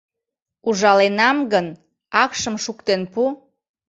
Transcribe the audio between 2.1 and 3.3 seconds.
акшым шуктен пу.